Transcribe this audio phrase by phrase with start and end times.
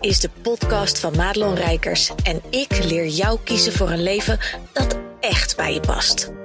[0.00, 4.38] is de podcast van Madelon Rijkers en ik leer jou kiezen voor een leven
[4.72, 6.39] dat echt bij je past.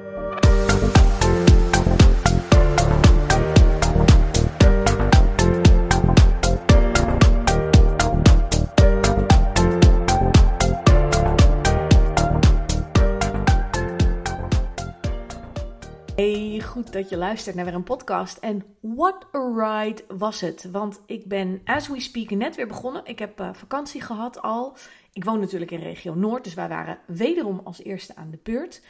[16.92, 18.38] Dat je luistert naar weer een podcast.
[18.38, 20.68] En what a ride was het.
[20.72, 23.06] Want ik ben, as we speak, net weer begonnen.
[23.06, 24.78] Ik heb uh, vakantie gehad al.
[25.14, 28.82] Ik woon natuurlijk in regio Noord, dus wij waren wederom als eerste aan de beurt.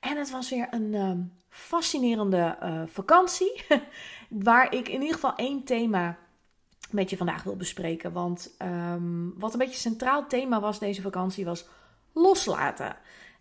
[0.00, 3.64] En het was weer een um, fascinerende uh, vakantie.
[4.28, 6.18] waar ik in ieder geval één thema
[6.90, 8.12] met je vandaag wil bespreken.
[8.12, 11.68] Want um, wat een beetje centraal thema was deze vakantie was
[12.12, 12.96] loslaten.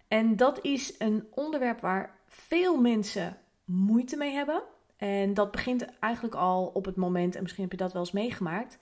[0.07, 3.37] En dat is een onderwerp waar veel mensen
[3.69, 4.61] moeite mee hebben.
[4.97, 8.11] En dat begint eigenlijk al op het moment, en misschien heb je dat wel eens
[8.11, 8.77] meegemaakt,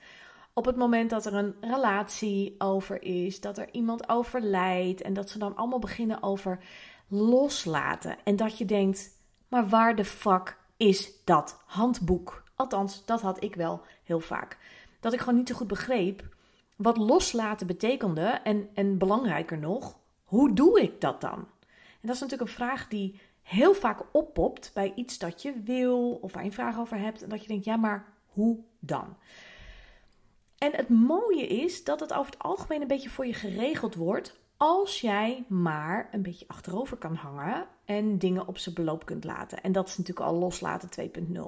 [0.53, 5.29] op het moment dat er een relatie over is, dat er iemand overlijdt en dat
[5.29, 6.59] ze dan allemaal beginnen over
[7.07, 8.17] loslaten.
[8.23, 9.09] En dat je denkt,
[9.47, 12.43] maar waar de fuck is dat handboek?
[12.55, 14.57] Althans, dat had ik wel heel vaak.
[14.99, 16.35] Dat ik gewoon niet zo goed begreep
[16.77, 21.47] wat loslaten betekende en, en belangrijker nog, hoe doe ik dat dan?
[22.01, 26.11] En dat is natuurlijk een vraag die heel vaak oppopt bij iets dat je wil
[26.21, 27.23] of waar je een vraag over hebt.
[27.23, 29.17] En dat je denkt, ja, maar hoe dan?
[30.57, 34.39] En het mooie is dat het over het algemeen een beetje voor je geregeld wordt.
[34.57, 39.63] Als jij maar een beetje achterover kan hangen en dingen op zijn beloop kunt laten.
[39.63, 41.41] En dat is natuurlijk al loslaten 2.0.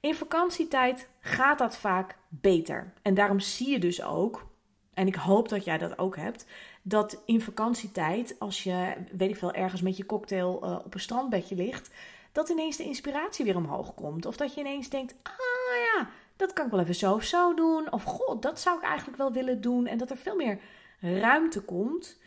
[0.00, 2.92] In vakantietijd gaat dat vaak beter.
[3.02, 4.46] En daarom zie je dus ook,
[4.94, 6.46] en ik hoop dat jij dat ook hebt,
[6.88, 11.00] dat in vakantietijd, als je, weet ik veel, ergens met je cocktail uh, op een
[11.00, 11.90] strandbedje ligt,
[12.32, 14.26] dat ineens de inspiratie weer omhoog komt.
[14.26, 17.54] Of dat je ineens denkt, ah ja, dat kan ik wel even zo of zo
[17.54, 17.92] doen.
[17.92, 19.86] Of god, dat zou ik eigenlijk wel willen doen.
[19.86, 20.58] En dat er veel meer
[21.00, 22.18] ruimte komt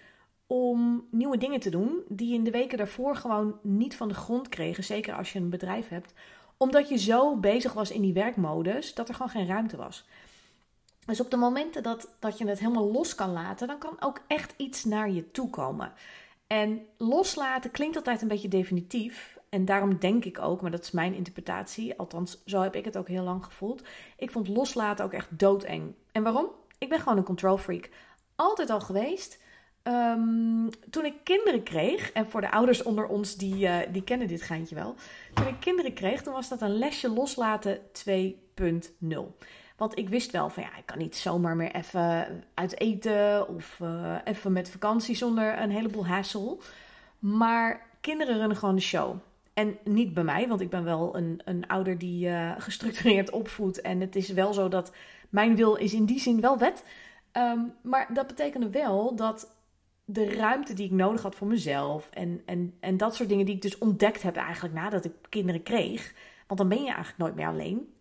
[0.47, 4.13] om nieuwe dingen te doen die je in de weken daarvoor gewoon niet van de
[4.13, 4.83] grond kregen.
[4.83, 6.13] Zeker als je een bedrijf hebt.
[6.57, 10.05] Omdat je zo bezig was in die werkmodus dat er gewoon geen ruimte was.
[11.09, 14.21] Dus op de momenten dat, dat je het helemaal los kan laten, dan kan ook
[14.27, 15.93] echt iets naar je toe komen.
[16.47, 19.37] En loslaten klinkt altijd een beetje definitief.
[19.49, 22.97] En daarom denk ik ook, maar dat is mijn interpretatie, althans zo heb ik het
[22.97, 23.81] ook heel lang gevoeld.
[24.17, 25.93] Ik vond loslaten ook echt doodeng.
[26.11, 26.47] En waarom?
[26.77, 27.89] Ik ben gewoon een control freak.
[28.35, 29.39] Altijd al geweest.
[29.83, 34.27] Um, toen ik kinderen kreeg, en voor de ouders onder ons die, uh, die kennen
[34.27, 34.95] dit geintje wel.
[35.33, 39.17] Toen ik kinderen kreeg, toen was dat een lesje loslaten 2.0.
[39.79, 43.79] Want ik wist wel van ja, ik kan niet zomaar meer even uit eten of
[43.81, 46.57] uh, even met vakantie zonder een heleboel hassle.
[47.19, 49.15] Maar kinderen runnen gewoon de show.
[49.53, 53.81] En niet bij mij, want ik ben wel een, een ouder die uh, gestructureerd opvoedt.
[53.81, 54.91] En het is wel zo dat
[55.29, 56.83] mijn wil is in die zin wel wet.
[57.33, 59.55] Um, maar dat betekende wel dat
[60.05, 63.55] de ruimte die ik nodig had voor mezelf en, en, en dat soort dingen die
[63.55, 66.13] ik dus ontdekt heb eigenlijk nadat ik kinderen kreeg.
[66.47, 67.93] Want dan ben je eigenlijk nooit meer alleen.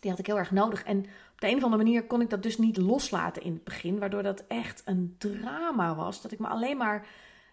[0.00, 0.82] Die had ik heel erg nodig.
[0.82, 0.98] En
[1.32, 3.98] op de een of andere manier kon ik dat dus niet loslaten in het begin.
[3.98, 6.22] Waardoor dat echt een drama was.
[6.22, 7.06] Dat ik me alleen maar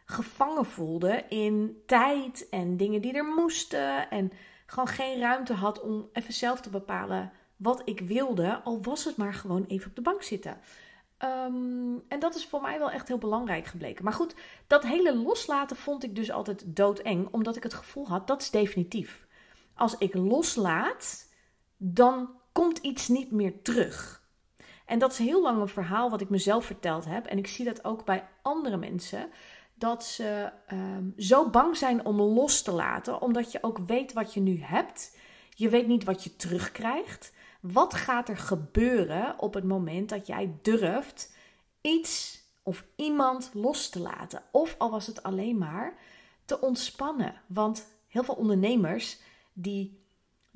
[0.06, 4.10] gevangen voelde in tijd en dingen die er moesten.
[4.10, 4.32] En
[4.66, 8.62] gewoon geen ruimte had om even zelf te bepalen wat ik wilde.
[8.64, 10.58] Al was het maar gewoon even op de bank zitten.
[11.24, 14.04] Um, en dat is voor mij wel echt heel belangrijk gebleken.
[14.04, 14.36] Maar goed,
[14.68, 17.28] dat hele loslaten vond ik dus altijd doodeng.
[17.32, 19.28] Omdat ik het gevoel had, dat is definitief.
[19.76, 21.32] Als ik loslaat,
[21.78, 24.24] dan komt iets niet meer terug.
[24.86, 27.26] En dat is heel lang een verhaal wat ik mezelf verteld heb.
[27.26, 29.30] En ik zie dat ook bij andere mensen.
[29.74, 34.34] Dat ze um, zo bang zijn om los te laten, omdat je ook weet wat
[34.34, 35.18] je nu hebt.
[35.50, 37.34] Je weet niet wat je terugkrijgt.
[37.62, 41.34] Wat gaat er gebeuren op het moment dat jij durft
[41.82, 44.44] iets of iemand los te laten?
[44.52, 45.98] Of al was het alleen maar
[46.46, 47.42] te ontspannen.
[47.48, 49.20] Want heel veel ondernemers
[49.54, 50.06] die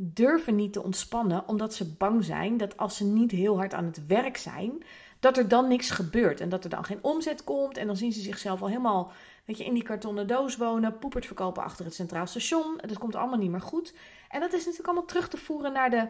[0.03, 3.85] durven niet te ontspannen omdat ze bang zijn dat als ze niet heel hard aan
[3.85, 4.83] het werk zijn,
[5.19, 8.13] dat er dan niks gebeurt en dat er dan geen omzet komt en dan zien
[8.13, 9.11] ze zichzelf al helemaal
[9.45, 12.79] weet je, in die kartonnen doos wonen, poepert verkopen achter het centraal station.
[12.87, 13.93] Dat komt allemaal niet meer goed.
[14.29, 16.07] En dat is natuurlijk allemaal terug te voeren naar de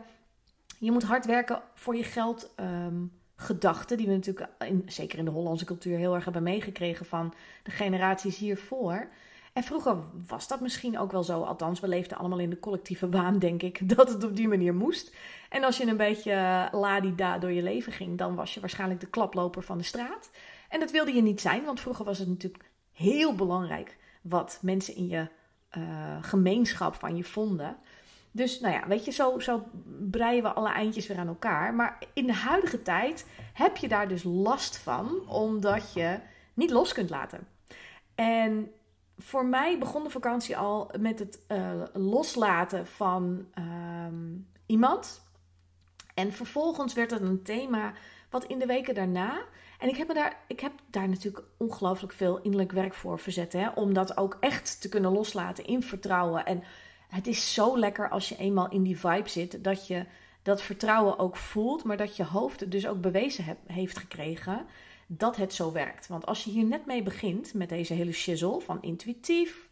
[0.80, 5.26] je moet hard werken voor je geld um, gedachten, die we natuurlijk in, zeker in
[5.26, 7.34] de Hollandse cultuur heel erg hebben meegekregen van
[7.64, 9.08] de generaties hiervoor.
[9.54, 11.42] En vroeger was dat misschien ook wel zo.
[11.42, 14.76] Althans, we leefden allemaal in de collectieve waan, denk ik, dat het op die manier
[14.76, 15.16] moest.
[15.50, 19.08] En als je een beetje ladida door je leven ging, dan was je waarschijnlijk de
[19.08, 20.32] klaploper van de straat.
[20.70, 24.96] En dat wilde je niet zijn, want vroeger was het natuurlijk heel belangrijk wat mensen
[24.96, 25.28] in je
[25.78, 27.78] uh, gemeenschap van je vonden.
[28.32, 29.64] Dus nou ja, weet je, zo, zo
[30.10, 31.74] breien we alle eindjes weer aan elkaar.
[31.74, 36.20] Maar in de huidige tijd heb je daar dus last van, omdat je
[36.54, 37.48] niet los kunt laten.
[38.16, 38.72] En
[39.22, 45.24] voor mij begon de vakantie al met het uh, loslaten van ehm, iemand.
[46.14, 47.94] En vervolgens werd het een thema
[48.30, 49.42] wat in de weken daarna.
[49.80, 53.54] En ik heb, me daar, ik heb daar natuurlijk ongelooflijk veel innerlijk werk voor verzet.
[53.54, 56.46] Hè, om dat ook echt te kunnen loslaten in vertrouwen.
[56.46, 56.64] En
[57.08, 59.64] het is zo lekker als je eenmaal in die vibe zit.
[59.64, 60.06] Dat je
[60.42, 61.84] dat vertrouwen ook voelt.
[61.84, 64.66] Maar dat je hoofd het dus ook bewezen heeft gekregen
[65.18, 66.08] dat het zo werkt.
[66.08, 69.70] Want als je hier net mee begint met deze hele shizzle van intuïtief,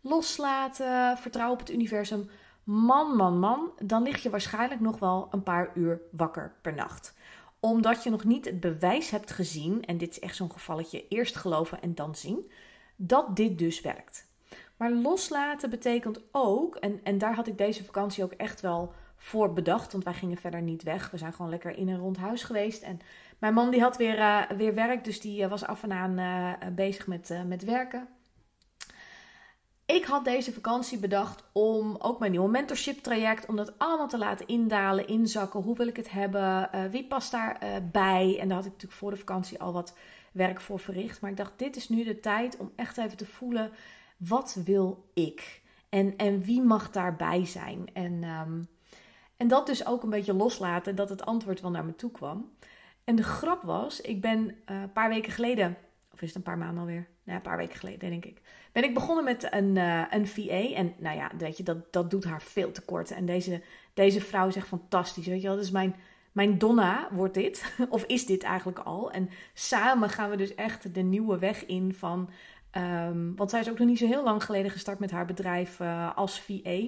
[0.00, 2.30] loslaten, vertrouwen op het universum,
[2.64, 7.14] man, man, man, dan lig je waarschijnlijk nog wel een paar uur wakker per nacht.
[7.60, 11.36] Omdat je nog niet het bewijs hebt gezien, en dit is echt zo'n gevalletje, eerst
[11.36, 12.50] geloven en dan zien,
[12.96, 14.30] dat dit dus werkt.
[14.76, 18.92] Maar loslaten betekent ook, en, en daar had ik deze vakantie ook echt wel
[19.22, 21.10] voor bedacht, want wij gingen verder niet weg.
[21.10, 22.82] We zijn gewoon lekker in en rond huis geweest.
[22.82, 23.00] En
[23.38, 26.18] mijn man die had weer, uh, weer werk, dus die uh, was af en aan
[26.18, 28.08] uh, bezig met, met werken.
[29.86, 34.18] Ik had deze vakantie bedacht om ook mijn nieuwe mentorship traject, om dat allemaal te
[34.18, 35.62] laten indalen, inzakken.
[35.62, 36.70] Hoe wil ik het hebben?
[36.90, 37.88] wie past daarbij?
[37.92, 38.38] bij?
[38.40, 39.96] en daar had ik natuurlijk voor de vakantie al wat
[40.32, 41.20] werk voor verricht.
[41.20, 43.70] Maar ik dacht, dit is nu de tijd om echt even te voelen,
[44.16, 45.62] wat wil ik?
[45.88, 47.90] En, en wie mag daarbij zijn?
[47.92, 48.68] En, um,
[49.42, 52.50] en dat dus ook een beetje loslaten, dat het antwoord wel naar me toe kwam.
[53.04, 55.76] En de grap was, ik ben uh, een paar weken geleden,
[56.12, 57.08] of is het een paar maanden alweer?
[57.22, 58.40] Ja, een paar weken geleden denk ik.
[58.72, 60.74] Ben ik begonnen met een, uh, een VA.
[60.74, 63.10] En nou ja, weet je, dat, dat doet haar veel te kort.
[63.10, 63.62] En deze,
[63.94, 65.26] deze vrouw echt fantastisch.
[65.26, 65.94] Weet je wel, dat is mijn,
[66.32, 67.74] mijn donna, wordt dit.
[67.88, 69.10] of is dit eigenlijk al.
[69.10, 72.30] En samen gaan we dus echt de nieuwe weg in van...
[72.76, 75.80] Um, want zij is ook nog niet zo heel lang geleden gestart met haar bedrijf
[75.80, 76.80] uh, als VA.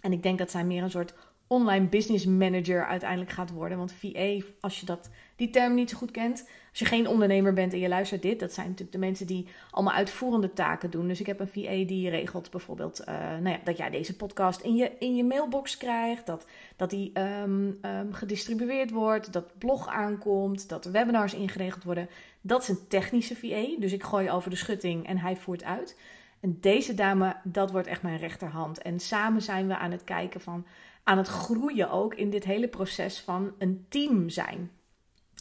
[0.00, 1.14] En ik denk dat zij meer een soort
[1.52, 3.78] online business manager uiteindelijk gaat worden.
[3.78, 7.52] Want VA, als je dat, die term niet zo goed kent, als je geen ondernemer
[7.52, 11.08] bent en je luistert dit, dat zijn natuurlijk de mensen die allemaal uitvoerende taken doen.
[11.08, 14.60] Dus ik heb een VA die regelt bijvoorbeeld uh, nou ja, dat jij deze podcast
[14.60, 19.88] in je, in je mailbox krijgt, dat, dat die um, um, gedistribueerd wordt, dat blog
[19.88, 22.08] aankomt, dat webinars ingeregeld worden.
[22.40, 25.96] Dat is een technische VA, dus ik gooi over de schutting en hij voert uit.
[26.40, 28.82] En deze dame, dat wordt echt mijn rechterhand.
[28.82, 30.66] En samen zijn we aan het kijken van
[31.04, 34.70] aan het groeien ook in dit hele proces van een team zijn.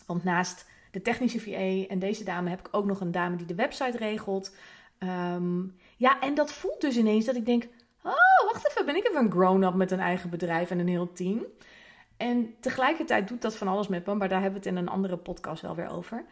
[0.05, 3.45] Want naast de technische VA en deze dame heb ik ook nog een dame die
[3.45, 4.55] de website regelt.
[4.99, 7.63] Um, ja, en dat voelt dus ineens dat ik denk:
[8.03, 11.11] oh, wacht even, ben ik even een grown-up met een eigen bedrijf en een heel
[11.13, 11.45] team?
[12.17, 14.93] En tegelijkertijd doet dat van alles met me, maar daar hebben we het in een
[14.93, 16.25] andere podcast wel weer over.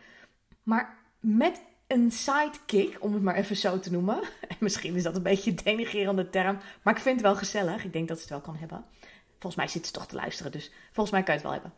[0.63, 4.21] Maar met een sidekick, om het maar even zo te noemen.
[4.47, 7.83] En misschien is dat een beetje een denigerende term, maar ik vind het wel gezellig.
[7.83, 8.85] Ik denk dat ze het wel kan hebben.
[9.39, 11.74] Volgens mij zit ze toch te luisteren, dus volgens mij kan je het wel hebben.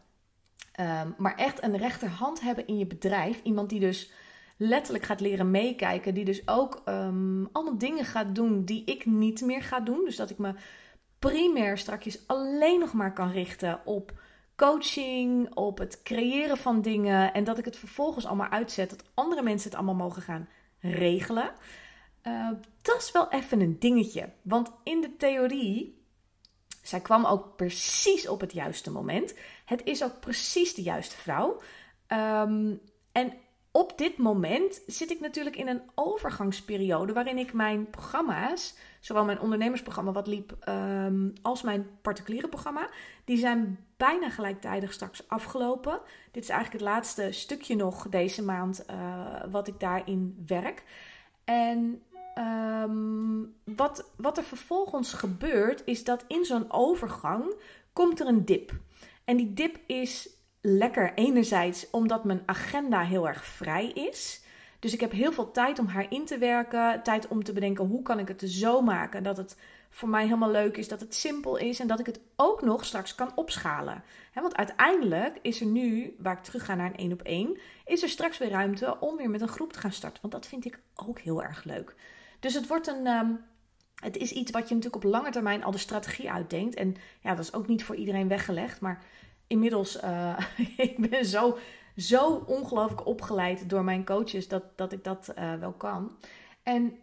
[0.79, 3.41] Um, maar echt een rechterhand hebben in je bedrijf.
[3.43, 4.11] Iemand die dus
[4.57, 6.13] letterlijk gaat leren meekijken.
[6.13, 10.01] Die dus ook um, allemaal dingen gaat doen die ik niet meer ga doen.
[10.05, 10.53] Dus dat ik me
[11.19, 14.13] primair strakjes alleen nog maar kan richten op
[14.55, 17.33] coaching, op het creëren van dingen.
[17.33, 18.89] En dat ik het vervolgens allemaal uitzet.
[18.89, 20.47] Dat andere mensen het allemaal mogen gaan
[20.79, 21.51] regelen.
[22.23, 22.49] Uh,
[22.81, 24.29] dat is wel even een dingetje.
[24.41, 25.98] Want in de theorie
[26.89, 29.33] zij kwam ook precies op het juiste moment.
[29.65, 31.61] Het is ook precies de juiste vrouw.
[32.07, 32.81] Um,
[33.11, 33.33] en
[33.71, 39.39] op dit moment zit ik natuurlijk in een overgangsperiode waarin ik mijn programma's, zowel mijn
[39.39, 42.89] ondernemersprogramma wat liep um, als mijn particuliere programma,
[43.25, 45.99] die zijn bijna gelijktijdig straks afgelopen.
[46.31, 50.83] Dit is eigenlijk het laatste stukje nog deze maand uh, wat ik daarin werk.
[51.43, 52.01] En
[52.37, 57.53] Um, wat, wat er vervolgens gebeurt, is dat in zo'n overgang
[57.93, 58.71] komt er een dip.
[59.25, 60.29] En die dip is
[60.61, 64.43] lekker enerzijds omdat mijn agenda heel erg vrij is.
[64.79, 67.03] Dus ik heb heel veel tijd om haar in te werken.
[67.03, 69.57] Tijd om te bedenken hoe kan ik het zo maken dat het
[69.89, 72.85] voor mij helemaal leuk is, dat het simpel is en dat ik het ook nog
[72.85, 74.03] straks kan opschalen.
[74.33, 78.03] want uiteindelijk is er nu, waar ik terug ga naar een één op één, is
[78.03, 80.21] er straks weer ruimte om weer met een groep te gaan starten.
[80.21, 81.95] Want dat vind ik ook heel erg leuk.
[82.39, 83.07] Dus het wordt een.
[83.07, 83.47] Um,
[83.99, 86.75] het is iets wat je natuurlijk op lange termijn al de strategie uitdenkt.
[86.75, 88.81] En ja, dat is ook niet voor iedereen weggelegd.
[88.81, 89.03] Maar
[89.47, 90.39] inmiddels, uh,
[90.77, 91.57] ik ben zo,
[91.95, 96.17] zo ongelooflijk opgeleid door mijn coaches dat, dat ik dat uh, wel kan.
[96.63, 96.99] En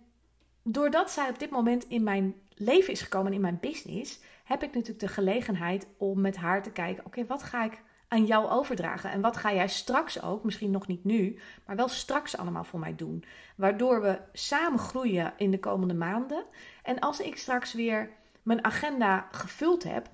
[0.62, 4.74] doordat zij op dit moment in mijn leven is gekomen, in mijn business, heb ik
[4.74, 9.10] natuurlijk de gelegenheid om met haar te kijken: oké, wat ga ik aan jou overdragen?
[9.10, 12.80] En wat ga jij straks ook, misschien nog niet nu, maar wel straks allemaal voor
[12.80, 13.24] mij doen?
[13.56, 16.44] Waardoor we samen groeien in de komende maanden.
[16.82, 18.10] En als ik straks weer
[18.42, 20.08] mijn agenda gevuld heb.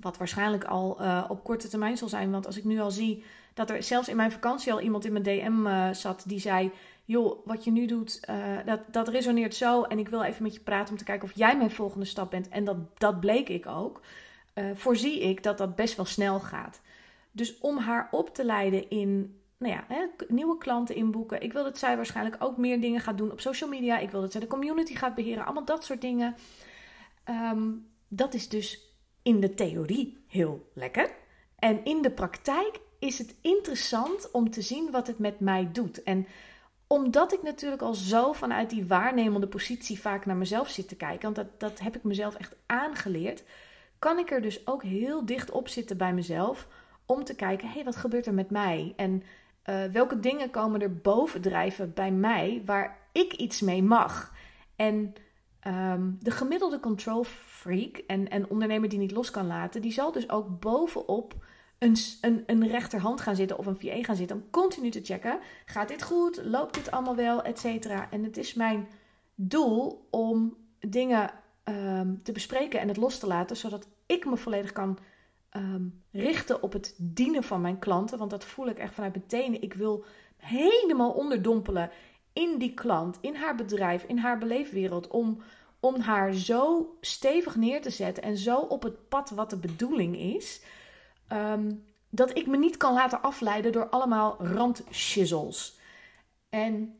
[0.00, 2.30] Wat waarschijnlijk al uh, op korte termijn zal zijn.
[2.30, 3.24] Want als ik nu al zie
[3.54, 6.72] dat er zelfs in mijn vakantie al iemand in mijn DM uh, zat die zei:
[7.08, 9.82] Joh, wat je nu doet, uh, dat, dat resoneert zo.
[9.82, 12.30] En ik wil even met je praten om te kijken of jij mijn volgende stap
[12.30, 12.48] bent.
[12.48, 14.00] En dat, dat bleek ik ook.
[14.74, 16.80] voorzie ik dat dat best wel snel gaat.
[17.30, 21.42] Dus om haar op te leiden in nou ja, hè, nieuwe klanten inboeken.
[21.42, 23.98] Ik wil dat zij waarschijnlijk ook meer dingen gaat doen op social media.
[23.98, 25.44] Ik wil dat zij de community gaat beheren.
[25.44, 26.36] Allemaal dat soort dingen.
[27.24, 31.10] Um, dat is dus in de theorie heel lekker.
[31.58, 36.02] En in de praktijk is het interessant om te zien wat het met mij doet.
[36.02, 36.26] En
[36.88, 41.22] omdat ik natuurlijk al zo vanuit die waarnemende positie vaak naar mezelf zit te kijken,
[41.22, 43.44] want dat, dat heb ik mezelf echt aangeleerd,
[43.98, 46.66] kan ik er dus ook heel dicht op zitten bij mezelf
[47.06, 48.92] om te kijken, hé, hey, wat gebeurt er met mij?
[48.96, 49.22] En
[49.64, 54.32] uh, welke dingen komen er bovendrijven bij mij waar ik iets mee mag?
[54.76, 55.14] En
[55.66, 60.12] um, de gemiddelde control freak en, en ondernemer die niet los kan laten, die zal
[60.12, 61.34] dus ook bovenop
[61.78, 65.38] een, een, een rechterhand gaan zitten of een VA gaan zitten om continu te checken:
[65.64, 66.40] gaat dit goed?
[66.44, 67.42] Loopt dit allemaal wel?
[67.42, 68.10] Etcetera.
[68.10, 68.88] En het is mijn
[69.34, 71.30] doel om dingen
[71.64, 74.98] um, te bespreken en het los te laten, zodat ik me volledig kan
[75.56, 78.18] um, richten op het dienen van mijn klanten.
[78.18, 79.62] Want dat voel ik echt vanuit mijn tenen.
[79.62, 80.04] Ik wil
[80.36, 81.90] helemaal onderdompelen
[82.32, 85.08] in die klant, in haar bedrijf, in haar beleefwereld.
[85.08, 85.42] Om,
[85.80, 90.16] om haar zo stevig neer te zetten en zo op het pad wat de bedoeling
[90.16, 90.62] is.
[91.32, 95.78] Um, dat ik me niet kan laten afleiden door allemaal randschissels.
[96.48, 96.98] En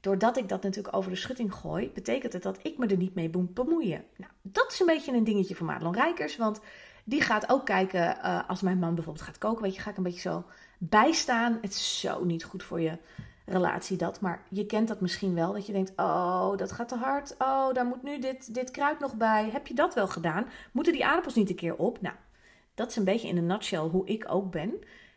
[0.00, 3.14] doordat ik dat natuurlijk over de schutting gooi, betekent het dat ik me er niet
[3.14, 4.04] mee moet bemoeien.
[4.16, 6.36] Nou, dat is een beetje een dingetje voor Madelon Rijkers.
[6.36, 6.60] Want
[7.04, 9.62] die gaat ook kijken uh, als mijn man bijvoorbeeld gaat koken.
[9.62, 10.44] Weet je, ga ik een beetje zo
[10.78, 11.58] bijstaan.
[11.60, 12.98] Het is zo niet goed voor je
[13.46, 14.20] relatie dat.
[14.20, 15.52] Maar je kent dat misschien wel.
[15.52, 17.34] Dat je denkt, oh, dat gaat te hard.
[17.38, 19.50] Oh, daar moet nu dit, dit kruid nog bij.
[19.50, 20.46] Heb je dat wel gedaan?
[20.72, 22.00] Moeten die aardappels niet een keer op?
[22.00, 22.14] Nou,
[22.74, 24.74] dat is een beetje in een nutshell hoe ik ook ben.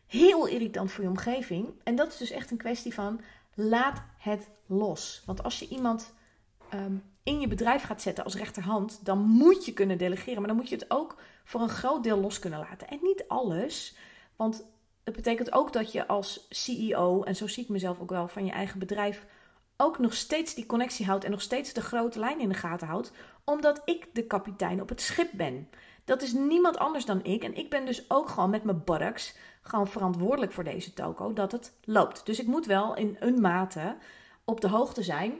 [0.07, 1.69] Heel irritant voor je omgeving.
[1.83, 3.21] En dat is dus echt een kwestie van
[3.53, 5.23] laat het los.
[5.25, 6.13] Want als je iemand
[6.73, 10.37] um, in je bedrijf gaat zetten als rechterhand, dan moet je kunnen delegeren.
[10.37, 12.87] Maar dan moet je het ook voor een groot deel los kunnen laten.
[12.87, 13.95] En niet alles.
[14.35, 14.65] Want
[15.03, 18.45] het betekent ook dat je als CEO, en zo zie ik mezelf ook wel van
[18.45, 19.25] je eigen bedrijf,
[19.77, 22.87] ook nog steeds die connectie houdt en nog steeds de grote lijn in de gaten
[22.87, 23.11] houdt,
[23.43, 25.69] omdat ik de kapitein op het schip ben.
[26.07, 27.43] Dat is niemand anders dan ik.
[27.43, 31.51] En ik ben dus ook gewoon met mijn buttocks gewoon verantwoordelijk voor deze toko dat
[31.51, 32.25] het loopt.
[32.25, 33.97] Dus ik moet wel in een mate
[34.45, 35.33] op de hoogte zijn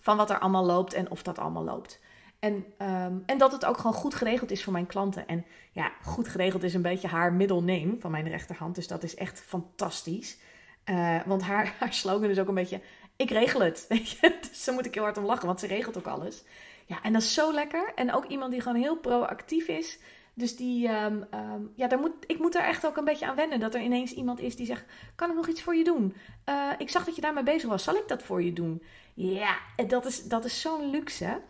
[0.00, 2.00] van wat er allemaal loopt en of dat allemaal loopt.
[2.38, 5.26] En, um, en dat het ook gewoon goed geregeld is voor mijn klanten.
[5.26, 8.74] En ja, goed geregeld is een beetje haar middle name van mijn rechterhand.
[8.74, 10.38] Dus dat is echt fantastisch.
[10.84, 12.80] Uh, want haar, haar slogan is ook een beetje:
[13.16, 13.84] ik regel het.
[13.88, 14.38] Weet je?
[14.50, 16.44] Dus daar moet ik heel hard om lachen, want ze regelt ook alles.
[16.86, 17.92] Ja, en dat is zo lekker.
[17.94, 19.98] En ook iemand die gewoon heel proactief is.
[20.34, 23.34] Dus die, um, um, ja, daar moet, ik moet er echt ook een beetje aan
[23.34, 23.60] wennen.
[23.60, 26.14] Dat er ineens iemand is die zegt: Kan ik nog iets voor je doen?
[26.48, 27.84] Uh, ik zag dat je daarmee bezig was.
[27.84, 28.82] Zal ik dat voor je doen?
[29.14, 31.40] Ja, dat is, dat is zo'n luxe.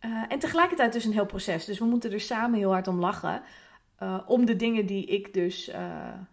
[0.00, 1.64] Uh, en tegelijkertijd dus een heel proces.
[1.64, 3.42] Dus we moeten er samen heel hard om lachen.
[4.02, 5.70] Uh, om de dingen die ik dus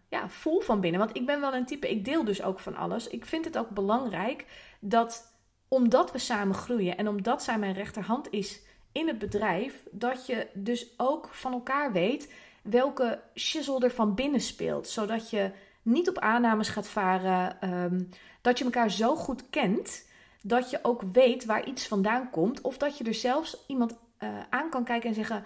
[0.09, 0.99] ja, voel van binnen.
[0.99, 3.07] Want ik ben wel een type, ik deel dus ook van alles.
[3.07, 4.45] Ik vind het ook belangrijk
[4.79, 5.32] dat
[5.73, 8.61] omdat we samen groeien en omdat zij mijn rechterhand is
[8.91, 14.41] in het bedrijf, dat je dus ook van elkaar weet welke shizzle er van binnen
[14.41, 14.87] speelt.
[14.87, 15.51] Zodat je
[15.81, 18.09] niet op aannames gaat varen, um,
[18.41, 20.05] dat je elkaar zo goed kent
[20.41, 22.61] dat je ook weet waar iets vandaan komt.
[22.61, 25.45] Of dat je er zelfs iemand uh, aan kan kijken en zeggen: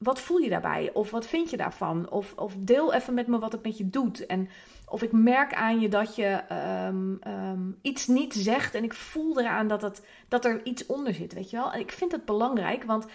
[0.00, 0.90] Wat voel je daarbij?
[0.92, 2.10] Of wat vind je daarvan?
[2.10, 4.26] Of, of deel even met me wat het met je doet.
[4.26, 4.48] En
[4.86, 6.42] of ik merk aan je dat je
[6.86, 11.14] um, um, iets niet zegt en ik voel eraan dat, het, dat er iets onder
[11.14, 11.72] zit, weet je wel?
[11.72, 13.06] En ik vind het belangrijk, want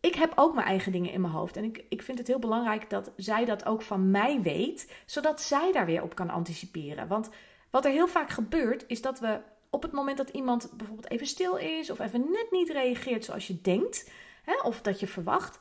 [0.00, 1.56] ik heb ook mijn eigen dingen in mijn hoofd.
[1.56, 5.40] En ik, ik vind het heel belangrijk dat zij dat ook van mij weet, zodat
[5.40, 7.08] zij daar weer op kan anticiperen.
[7.08, 7.30] Want
[7.70, 11.26] wat er heel vaak gebeurt, is dat we op het moment dat iemand bijvoorbeeld even
[11.26, 14.10] stil is of even net niet reageert zoals je denkt,
[14.42, 15.60] hè, of dat je verwacht,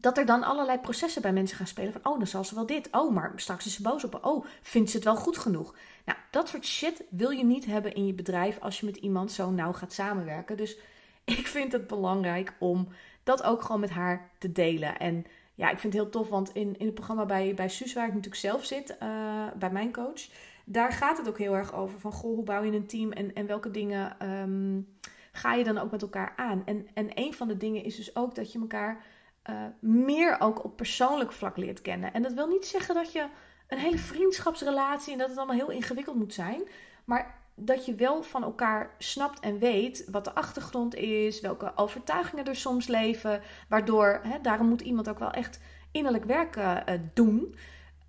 [0.00, 2.66] dat er dan allerlei processen bij mensen gaan spelen van, oh, dan zal ze wel
[2.66, 5.74] dit, oh, maar straks is ze boos op, oh, vindt ze het wel goed genoeg?
[6.04, 9.32] Nou, dat soort shit wil je niet hebben in je bedrijf als je met iemand
[9.32, 10.56] zo nauw gaat samenwerken.
[10.56, 10.76] Dus
[11.24, 12.88] ik vind het belangrijk om
[13.22, 14.98] dat ook gewoon met haar te delen.
[14.98, 17.92] En ja, ik vind het heel tof, want in, in het programma bij, bij Suus,
[17.92, 20.28] waar ik natuurlijk zelf zit, uh, bij mijn coach,
[20.64, 21.98] daar gaat het ook heel erg over.
[21.98, 24.88] Van goh, hoe bouw je een team en, en welke dingen um,
[25.32, 26.62] ga je dan ook met elkaar aan?
[26.64, 29.04] En, en een van de dingen is dus ook dat je elkaar
[29.50, 32.12] uh, meer ook op persoonlijk vlak leert kennen.
[32.12, 33.26] En dat wil niet zeggen dat je
[33.68, 36.62] een hele vriendschapsrelatie en dat het allemaal heel ingewikkeld moet zijn.
[37.04, 42.44] Maar dat je wel van elkaar snapt en weet wat de achtergrond is, welke overtuigingen
[42.44, 43.42] er soms leven.
[43.68, 45.60] Waardoor, hè, daarom moet iemand ook wel echt
[45.92, 46.76] innerlijk werk uh,
[47.14, 47.54] doen.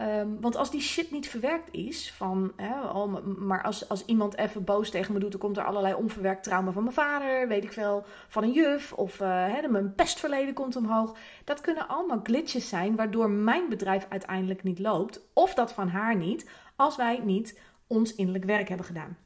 [0.02, 4.64] Ehm, want als die shit niet verwerkt is, van, hè, maar als, als iemand even
[4.64, 7.74] boos tegen me doet, dan komt er allerlei onverwerkt trauma van mijn vader, weet ik
[7.74, 11.18] veel, van een juf, of uh, hè, mijn pestverleden komt omhoog.
[11.44, 16.16] Dat kunnen allemaal glitches zijn, waardoor mijn bedrijf uiteindelijk niet loopt, of dat van haar
[16.16, 19.18] niet, als wij niet ons innerlijk werk hebben gedaan.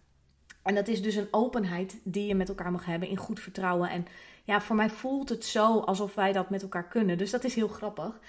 [0.63, 3.89] En dat is dus een openheid die je met elkaar mag hebben in goed vertrouwen.
[3.89, 4.05] En
[4.43, 7.17] ja, voor mij voelt het zo alsof wij dat met elkaar kunnen.
[7.17, 8.19] Dus dat is heel grappig.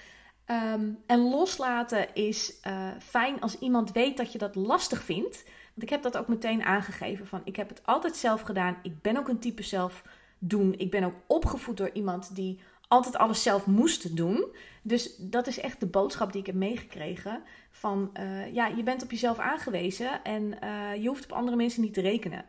[0.47, 5.43] Ehm, en loslaten is uh, fijn als iemand weet dat je dat lastig vindt.
[5.43, 8.77] Want ik heb dat ook meteen aangegeven van ik heb het altijd zelf gedaan.
[8.83, 10.03] Ik ben ook een type zelf
[10.39, 10.73] doen.
[10.77, 14.45] Ik ben ook opgevoed door iemand die altijd alles zelf moest doen.
[14.81, 17.43] Dus dat is echt de boodschap die ik heb meegekregen.
[17.69, 21.81] Van uh, ja, je bent op jezelf aangewezen en uh, je hoeft op andere mensen
[21.81, 22.45] niet te rekenen.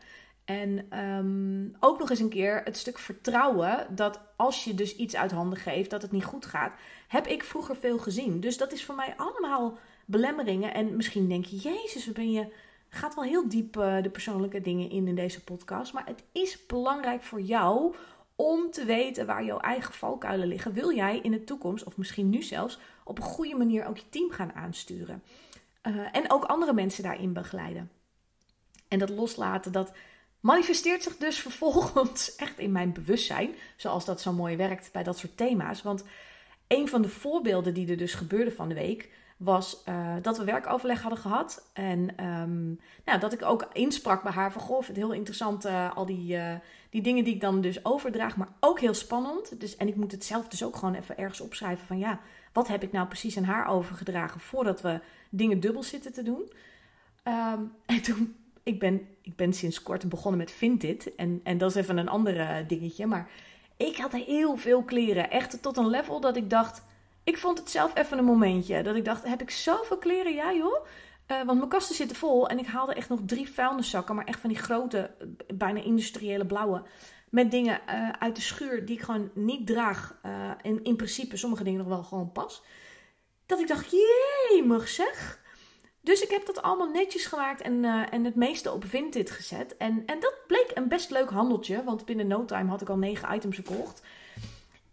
[0.48, 5.16] En um, ook nog eens een keer het stuk vertrouwen dat als je dus iets
[5.16, 6.72] uit handen geeft, dat het niet goed gaat,
[7.08, 8.40] heb ik vroeger veel gezien.
[8.40, 10.74] Dus dat is voor mij allemaal belemmeringen.
[10.74, 12.52] En misschien denk je, Jezus, ben je.
[12.88, 15.92] Gaat wel heel diep uh, de persoonlijke dingen in in deze podcast.
[15.92, 17.94] Maar het is belangrijk voor jou
[18.36, 20.72] om te weten waar jouw eigen valkuilen liggen.
[20.72, 24.08] Wil jij in de toekomst, of misschien nu zelfs, op een goede manier ook je
[24.08, 25.22] team gaan aansturen?
[25.82, 27.90] Uh, en ook andere mensen daarin begeleiden.
[28.88, 29.92] En dat loslaten, dat
[30.40, 35.18] manifesteert zich dus vervolgens echt in mijn bewustzijn, zoals dat zo mooi werkt bij dat
[35.18, 35.82] soort thema's.
[35.82, 36.04] Want
[36.68, 40.44] een van de voorbeelden die er dus gebeurde van de week was uh, dat we
[40.44, 41.70] werkoverleg hadden gehad.
[41.72, 45.96] En um, nou, dat ik ook insprak bij haar van, goh, het heel interessant, uh,
[45.96, 46.54] al die, uh,
[46.90, 49.60] die dingen die ik dan dus overdraag, maar ook heel spannend.
[49.60, 52.20] Dus, en ik moet het zelf dus ook gewoon even ergens opschrijven van, ja,
[52.52, 56.52] wat heb ik nou precies aan haar overgedragen voordat we dingen dubbel zitten te doen.
[57.24, 58.36] Um, en toen
[58.68, 61.14] ik ben, ik ben sinds kort begonnen met Vinted.
[61.14, 63.06] En, en dat is even een ander dingetje.
[63.06, 63.30] Maar
[63.76, 65.30] ik had heel veel kleren.
[65.30, 66.82] Echt tot een level dat ik dacht...
[67.24, 68.82] Ik vond het zelf even een momentje.
[68.82, 70.34] Dat ik dacht, heb ik zoveel kleren?
[70.34, 70.86] Ja joh.
[71.32, 72.48] Uh, want mijn kasten zitten vol.
[72.48, 74.14] En ik haalde echt nog drie vuilniszakken.
[74.14, 75.10] Maar echt van die grote,
[75.54, 76.82] bijna industriële blauwe.
[77.30, 80.18] Met dingen uh, uit de schuur die ik gewoon niet draag.
[80.62, 82.62] En in principe sommige dingen nog wel gewoon pas.
[83.46, 85.46] Dat ik dacht, jee, zeg.
[86.08, 89.76] Dus ik heb dat allemaal netjes gemaakt en, uh, en het meeste op Vinted gezet.
[89.76, 92.98] En, en dat bleek een best leuk handeltje, want binnen no time had ik al
[92.98, 94.02] negen items gekocht.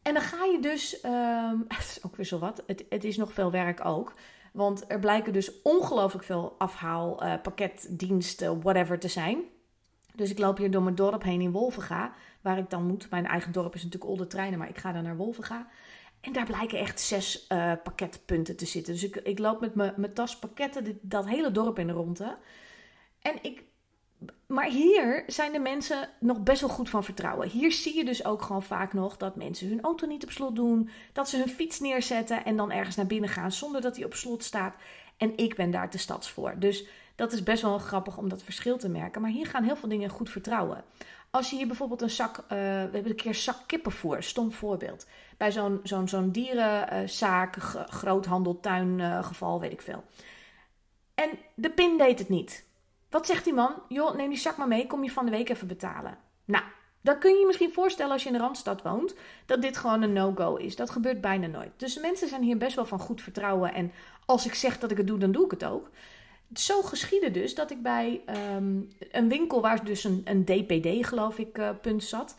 [0.02, 3.18] En dan ga je dus, um, het is ook weer zo wat, het, het is
[3.18, 4.14] nog veel werk ook.
[4.54, 9.40] Want er blijken dus ongelooflijk veel afhaal, uh, pakketdiensten, whatever te zijn.
[10.14, 13.10] Dus ik loop hier door mijn dorp heen in Wolvenga, waar ik dan moet.
[13.10, 15.68] Mijn eigen dorp is natuurlijk Olde Treinen, maar ik ga dan naar Wolvenga.
[16.26, 18.94] En daar blijken echt zes uh, pakketpunten te zitten.
[18.94, 22.38] Dus ik, ik loop met mijn tas pakketten dat hele dorp in de ronde.
[23.22, 23.64] En ik,
[24.48, 27.50] maar hier zijn de mensen nog best wel goed van vertrouwen.
[27.50, 30.56] Hier zie je dus ook gewoon vaak nog dat mensen hun auto niet op slot
[30.56, 30.90] doen.
[31.14, 34.14] Dat ze hun fiets neerzetten en dan ergens naar binnen gaan zonder dat die op
[34.14, 34.76] slot staat.
[35.18, 36.56] En ik ben daar te stads voor.
[36.60, 36.86] Dus
[37.16, 39.22] dat is best wel grappig om dat verschil te merken.
[39.22, 40.84] Maar hier gaan heel veel dingen goed vertrouwen.
[41.30, 42.56] Als je hier bijvoorbeeld een zak, uh, we
[42.92, 45.08] hebben een keer zak kippenvoer, stom voorbeeld.
[45.38, 47.56] Bij zo'n zo'n zo'n dierenzaak,
[47.90, 50.04] groothandel, tuingeval, uh, weet ik veel.
[51.16, 52.66] En de pin deed het niet.
[53.10, 53.74] Wat zegt die man?
[53.90, 56.18] Joh, neem die zak maar mee, kom je van de week even betalen.
[56.46, 56.64] Nou,
[57.02, 60.02] dan kun je je misschien voorstellen als je in de Randstad woont, dat dit gewoon
[60.02, 60.76] een no-go is.
[60.76, 61.72] Dat gebeurt bijna nooit.
[61.78, 63.74] Dus mensen zijn hier best wel van goed vertrouwen.
[63.74, 63.92] En
[64.26, 65.90] als ik zeg dat ik het doe, dan doe ik het ook
[66.54, 68.22] zo geschiedde dus dat ik bij
[68.56, 72.36] um, een winkel waar dus een, een DPD, geloof ik, uh, punt zat.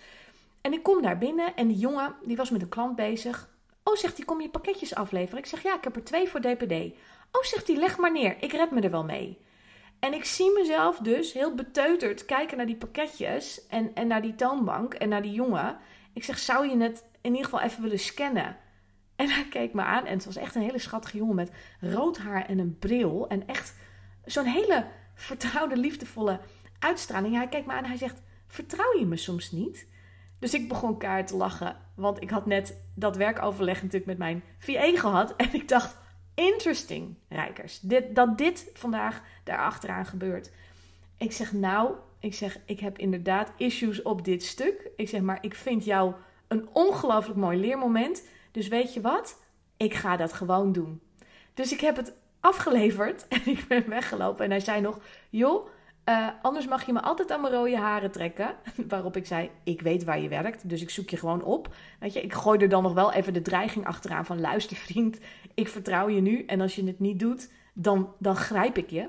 [0.60, 3.48] En ik kom daar binnen en die jongen, die was met een klant bezig.
[3.84, 5.38] Oh, zegt hij, kom je pakketjes afleveren?
[5.38, 6.72] Ik zeg, ja, ik heb er twee voor DPD.
[7.32, 9.38] Oh, zegt hij, leg maar neer, ik red me er wel mee.
[9.98, 14.34] En ik zie mezelf dus heel beteuterd kijken naar die pakketjes en, en naar die
[14.34, 15.78] toonbank en naar die jongen.
[16.12, 18.56] Ik zeg, zou je het in ieder geval even willen scannen?
[19.16, 22.18] En hij keek me aan en het was echt een hele schattige jongen met rood
[22.18, 23.28] haar en een bril.
[23.28, 23.74] En echt
[24.26, 26.40] zo'n hele vertrouwde, liefdevolle
[26.78, 27.34] uitstraling.
[27.34, 29.86] Hij kijkt me aan en hij zegt: Vertrouw je me soms niet?
[30.38, 31.76] Dus ik begon kaart te lachen.
[31.94, 35.36] Want ik had net dat werkoverleg natuurlijk met mijn VA gehad.
[35.36, 35.96] En ik dacht:
[36.34, 37.80] Interesting, Rijkers.
[37.80, 40.50] Dit, dat dit vandaag daarachteraan gebeurt.
[41.18, 44.90] Ik zeg: Nou, ik zeg: Ik heb inderdaad issues op dit stuk.
[44.96, 46.14] Ik zeg maar: Ik vind jou
[46.48, 48.22] een ongelooflijk mooi leermoment.
[48.50, 49.42] Dus weet je wat?
[49.76, 51.00] Ik ga dat gewoon doen.
[51.54, 52.12] Dus ik heb het
[52.46, 54.44] afgeleverd en ik ben weggelopen.
[54.44, 55.68] En hij zei nog: Joh,
[56.08, 58.54] uh, anders mag je me altijd aan mijn rode haren trekken.
[58.88, 61.74] Waarop ik zei: Ik weet waar je werkt, dus ik zoek je gewoon op.
[62.00, 65.18] Weet je, ik gooi er dan nog wel even de dreiging achteraan van: Luister, vriend,
[65.54, 66.44] ik vertrouw je nu.
[66.44, 69.08] En als je het niet doet, dan, dan grijp ik je.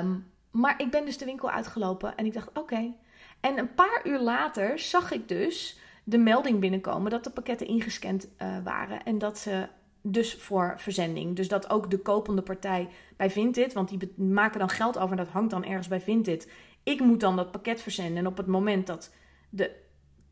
[0.00, 2.92] Um, maar ik ben dus de winkel uitgelopen en ik dacht: oké.
[3.40, 8.28] En een paar uur later zag ik dus de melding binnenkomen dat de pakketten ingescand
[8.42, 9.68] uh, waren en dat ze
[10.06, 11.36] dus voor verzending.
[11.36, 15.24] Dus dat ook de kopende partij bij Vinted, want die maken dan geld over en
[15.24, 16.50] dat hangt dan ergens bij Vinted.
[16.82, 19.12] Ik moet dan dat pakket verzenden en op het moment dat
[19.48, 19.70] de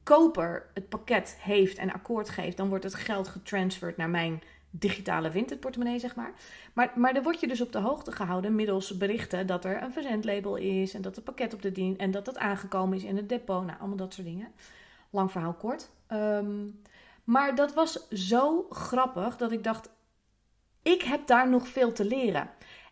[0.03, 5.31] koper het pakket heeft en akkoord geeft, dan wordt het geld getransferd naar mijn digitale
[5.31, 6.33] Vinted portemonnee, zeg maar.
[6.73, 6.93] maar.
[6.97, 10.57] Maar dan word je dus op de hoogte gehouden middels berichten dat er een verzendlabel
[10.57, 13.29] is en dat het pakket op de dien en dat het aangekomen is in het
[13.29, 13.67] depot.
[13.67, 14.53] Nou, allemaal dat soort dingen.
[15.11, 15.91] Lang verhaal kort.
[16.07, 16.67] Ehm,
[17.25, 19.91] maar dat was zo grappig dat ik dacht,
[20.83, 22.51] ik heb daar nog veel te leren.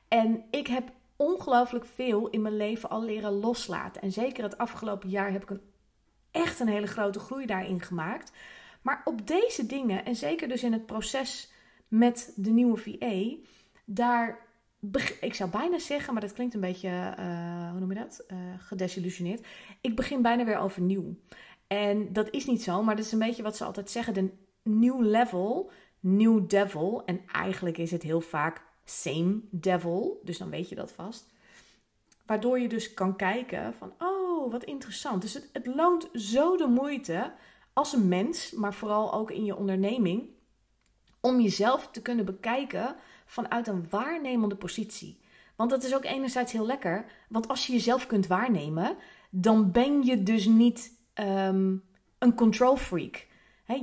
[0.08, 4.02] En ik heb ongelooflijk veel in mijn leven al leren loslaten.
[4.02, 5.60] En zeker het afgelopen jaar heb ik een,
[6.30, 8.32] echt een hele grote groei daarin gemaakt.
[8.82, 11.52] Maar op deze dingen, en zeker dus in het proces
[11.88, 13.36] met de nieuwe VA,
[13.84, 14.38] daar,
[15.20, 18.38] ik zou bijna zeggen, maar dat klinkt een beetje, uh, hoe noem je dat, uh,
[18.58, 19.46] gedesillusioneerd.
[19.80, 21.16] Ik begin bijna weer overnieuw.
[21.72, 24.30] En dat is niet zo, maar dat is een beetje wat ze altijd zeggen: de
[24.62, 27.02] new level, new devil.
[27.04, 31.26] En eigenlijk is het heel vaak same devil, dus dan weet je dat vast.
[32.26, 35.22] Waardoor je dus kan kijken van, oh, wat interessant.
[35.22, 37.32] Dus het, het loont zo de moeite
[37.72, 40.28] als een mens, maar vooral ook in je onderneming,
[41.20, 45.20] om jezelf te kunnen bekijken vanuit een waarnemende positie.
[45.56, 48.96] Want dat is ook enerzijds heel lekker, want als je jezelf kunt waarnemen,
[49.30, 51.74] dan ben je dus niet Ehm,
[52.18, 53.28] een control freak.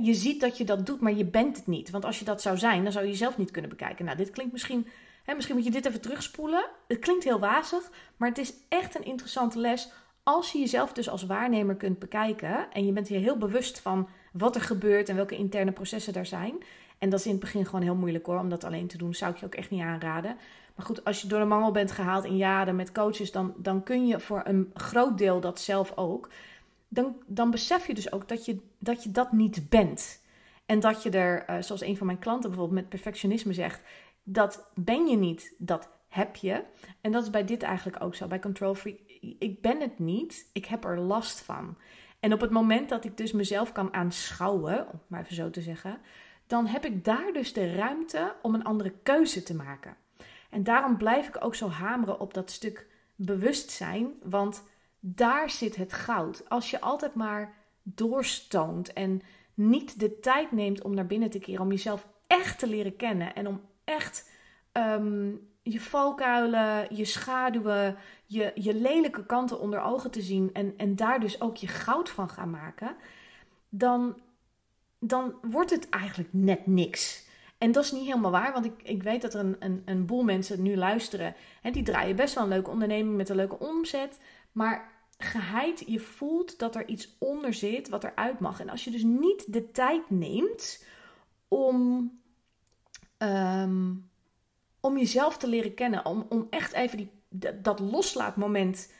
[0.02, 1.90] je ziet dat je dat doet, maar je bent het niet.
[1.90, 4.04] Want als je dat zou zijn, dan zou je jezelf niet kunnen bekijken.
[4.04, 4.86] Nou, dit klinkt misschien.
[5.34, 6.64] misschien moet je dit even terugspoelen.
[6.88, 9.90] Het klinkt heel wazig, maar het is echt een interessante les.
[10.22, 12.72] Als je jezelf dus als waarnemer kunt bekijken.
[12.72, 16.26] en je bent hier heel bewust van wat er gebeurt en welke interne processen er
[16.26, 16.54] zijn.
[16.98, 19.14] En dat is in het begin gewoon heel moeilijk hoor, om dat alleen te doen.
[19.14, 20.36] Zou ik je ook echt niet aanraden.
[20.74, 23.82] Maar goed, als je door de mangel bent gehaald in jaren met coaches, dan, dan
[23.82, 26.28] kun je voor een groot deel dat zelf ook
[26.88, 30.22] dan, dan besef je dus ook dat je, dat je dat niet bent.
[30.66, 33.82] En dat je er, uh, zoals een van mijn klanten bijvoorbeeld met perfectionisme zegt,
[34.22, 36.64] dat ben je niet, dat heb je.
[37.00, 38.98] En dat is bij dit eigenlijk ook zo, bij Control Freak.
[39.38, 41.76] Ik ben het niet, ik heb er last van.
[42.20, 45.62] En op het moment dat ik dus mezelf kan aanschouwen, om maar even zo te
[45.62, 46.00] zeggen,
[46.46, 49.96] dan heb ik daar dus de ruimte om een andere keuze te maken.
[50.50, 54.64] En daarom blijf ik ook zo hameren op dat stuk bewustzijn, want
[55.00, 56.48] daar zit het goud.
[56.48, 59.22] Als je altijd maar doorstoont en
[59.54, 63.34] niet de tijd neemt om naar binnen te keren, om jezelf echt te leren kennen
[63.34, 64.30] en om echt
[64.72, 65.30] ehm,
[65.62, 71.20] je valkuilen, je schaduwen, je, je lelijke kanten onder ogen te zien en, en daar
[71.20, 72.96] dus ook je goud van gaan maken,
[73.68, 74.20] dan,
[74.98, 77.26] dan wordt het eigenlijk net niks.
[77.58, 80.06] En dat is niet helemaal waar, want ik, ik weet dat er een, een, een
[80.06, 81.34] boel mensen nu luisteren.
[81.62, 84.18] En die draaien best wel een leuke onderneming met een leuke omzet.
[84.58, 88.60] Maar geheid, je voelt dat er iets onder zit wat eruit mag.
[88.60, 90.84] En als je dus niet de tijd neemt
[91.48, 92.12] om,
[93.16, 93.94] ehm,
[94.80, 97.10] om jezelf te leren kennen, om, om echt even die,
[97.62, 98.92] dat loslaatmoment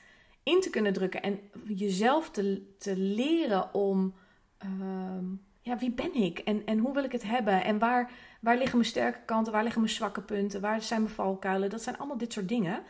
[0.42, 4.14] in te kunnen drukken en jezelf te, te leren om,
[4.58, 5.24] ehm,
[5.60, 8.78] ja, wie ben ik en, en hoe wil ik het hebben en waar, waar liggen
[8.78, 12.18] mijn sterke kanten, waar liggen mijn zwakke punten, waar zijn mijn valkuilen, dat zijn allemaal
[12.18, 12.82] dit soort dingen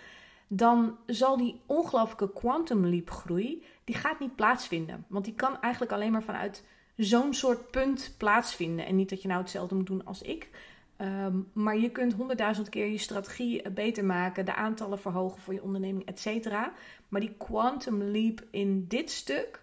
[0.49, 5.05] dan zal die ongelooflijke quantum leap groei, die gaat niet plaatsvinden.
[5.09, 6.65] Want die kan eigenlijk alleen maar vanuit
[6.97, 8.87] zo'n soort punt plaatsvinden.
[8.87, 10.49] En niet dat je nou hetzelfde moet doen als ik.
[10.97, 15.63] Ehm, maar je kunt honderdduizend keer je strategie beter maken, de aantallen verhogen voor je
[15.63, 16.73] onderneming, et cetera.
[17.09, 19.63] Maar die quantum leap in dit stuk,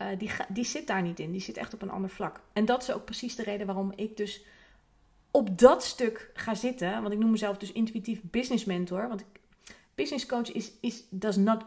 [0.00, 1.32] uh, die, die zit daar niet in.
[1.32, 2.40] Die zit echt op een ander vlak.
[2.52, 4.44] En dat is ook precies de reden waarom ik dus
[5.30, 7.02] op dat stuk ga zitten.
[7.02, 9.08] Want ik noem mezelf dus intuïtief business mentor.
[9.08, 9.40] Want ik
[9.94, 11.64] business coach is, is, does not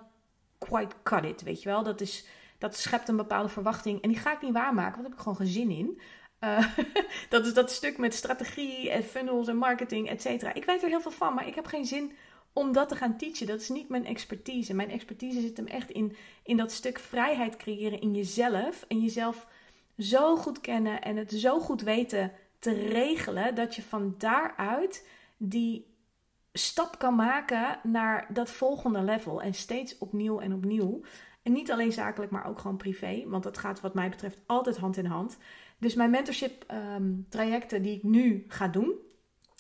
[0.58, 1.84] quite cut it, weet je wel.
[1.84, 2.26] Dat, is,
[2.58, 5.20] dat schept een bepaalde verwachting en die ga ik niet waarmaken, want daar heb ik
[5.20, 6.02] gewoon geen zin in.
[6.40, 6.76] Uh,
[7.30, 10.54] dat is dat stuk met strategie en funnels en marketing, et cetera.
[10.54, 12.12] Ik weet er heel veel van, maar ik heb geen zin
[12.54, 13.48] om dat te gaan teachen.
[13.48, 14.74] Dat is niet mijn expertise.
[14.74, 18.86] Mijn expertise zit hem echt in, in dat stuk vrijheid creëren in jezelf.
[18.88, 19.48] En jezelf
[19.98, 25.86] zo goed kennen en het zo goed weten te regelen dat je van daaruit die
[26.58, 29.42] stap kan maken naar dat volgende level.
[29.42, 31.02] En steeds opnieuw en opnieuw.
[31.44, 33.24] En niet alleen zakelijk, maar ook gewoon privé.
[33.28, 35.38] Want dat gaat wat mij betreft altijd hand in hand.
[35.80, 38.94] Dus mijn mentorship ehm, trajecten die ik nu ga doen,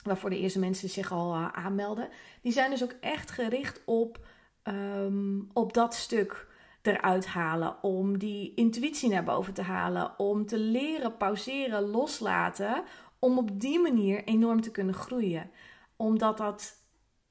[0.03, 2.09] waarvoor de eerste mensen zich al uh, aanmelden,
[2.41, 4.25] die zijn dus ook echt gericht op,
[4.63, 6.47] ehm, op dat stuk
[6.81, 7.83] eruit halen.
[7.83, 10.19] Om die intuïtie naar boven te halen.
[10.19, 12.83] Om te leren pauzeren, loslaten.
[13.19, 15.51] Om op die manier enorm te kunnen groeien.
[15.95, 16.76] Omdat dat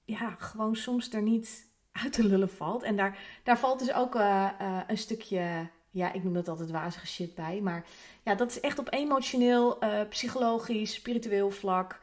[0.06, 2.82] ja, gewoon soms er niet uit te lullen valt.
[2.82, 6.70] En daar, daar valt dus ook uh, uh, een stukje, ja, ik noem dat altijd
[6.70, 7.60] wazige shit bij.
[7.60, 7.86] Maar
[8.22, 12.00] ja, dat is echt op emotioneel, uh, psychologisch, spiritueel vlak.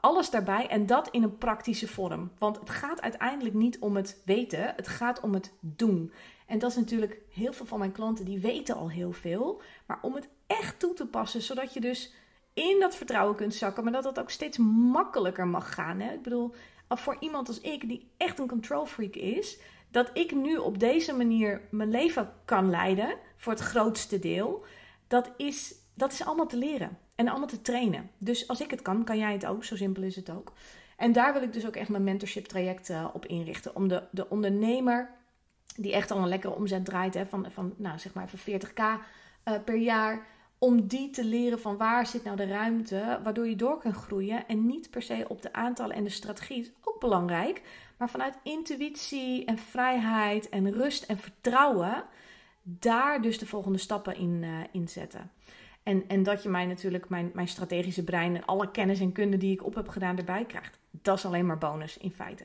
[0.00, 2.30] alles daarbij en dat in een praktische vorm.
[2.38, 6.12] Want het gaat uiteindelijk niet om het weten, het gaat om het doen.
[6.46, 9.62] En dat is natuurlijk heel veel van mijn klanten die weten al heel veel.
[9.86, 12.14] Maar om het echt toe te passen, zodat je dus
[12.54, 14.58] in dat vertrouwen kunt zakken, maar dat het ook steeds
[14.92, 16.00] makkelijker mag gaan.
[16.00, 16.12] Hè?
[16.12, 16.54] Ik bedoel,
[16.88, 19.58] voor iemand als ik, die echt een control freak is,
[19.90, 24.64] dat ik nu op deze manier mijn leven kan leiden, voor het grootste deel,
[25.06, 28.10] dat is, dat is allemaal te leren en allemaal te trainen.
[28.18, 29.64] Dus als ik het kan, kan jij het ook.
[29.64, 30.52] Zo simpel is het ook.
[30.96, 33.76] En daar wil ik dus ook echt mijn mentorship traject uh, op inrichten.
[33.76, 35.10] Om de, de ondernemer
[35.76, 38.78] die echt al een lekkere omzet draait, hè, van, van nou, zeg maar even 40k
[38.78, 38.94] uh,
[39.42, 40.26] eh, per jaar
[40.58, 44.48] om die te leren van waar zit nou de ruimte, waardoor je door kan groeien.
[44.48, 47.62] En niet per se op de aantallen en de strategie, is ook belangrijk.
[47.96, 52.04] Maar vanuit intuïtie en vrijheid en rust en vertrouwen,
[52.62, 54.42] daar dus de volgende stappen in,
[54.72, 55.30] uh, zetten.
[55.82, 59.36] En, en dat je mij natuurlijk, mijn, mijn strategische brein en alle kennis en kunde
[59.36, 60.78] die ik op heb gedaan erbij krijgt.
[60.90, 62.44] Dat is alleen maar bonus in feite.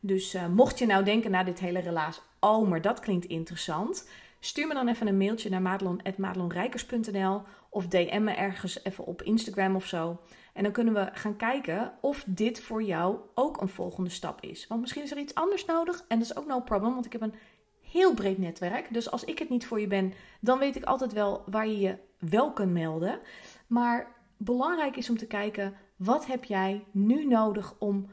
[0.00, 4.08] Dus uh, mocht je nou denken na dit hele relaas, oh, maar dat klinkt interessant.
[4.44, 9.76] Stuur me dan even een mailtje naar madelon.madelonrijkers.nl of DM me ergens even op Instagram
[9.76, 10.20] of zo.
[10.52, 14.66] En dan kunnen we gaan kijken of dit voor jou ook een volgende stap is.
[14.66, 17.12] Want misschien is er iets anders nodig en dat is ook no problem, want ik
[17.12, 17.34] heb een
[17.80, 18.92] heel breed netwerk.
[18.92, 21.78] Dus als ik het niet voor je ben, dan weet ik altijd wel waar je
[21.78, 23.20] je wel kunt melden.
[23.66, 28.06] Maar belangrijk is om te kijken, wat heb jij nu nodig om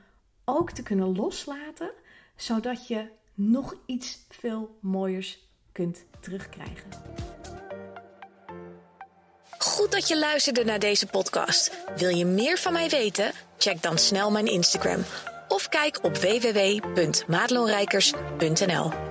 [0.46, 1.91] ook te kunnen loslaten,
[2.36, 6.89] zodat je nog iets veel mooiers kunt terugkrijgen.
[9.57, 11.71] Goed dat je luisterde naar deze podcast.
[11.95, 13.31] Wil je meer van mij weten?
[13.57, 15.03] Check dan snel mijn Instagram
[15.47, 19.11] of kijk op www.maatloonrijkers.nl.